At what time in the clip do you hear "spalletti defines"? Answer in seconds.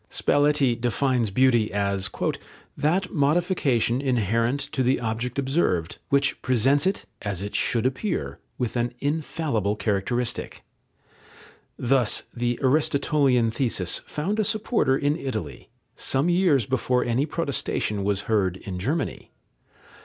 0.09-1.29